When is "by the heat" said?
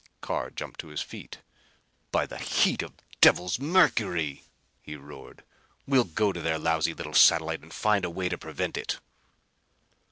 2.11-2.81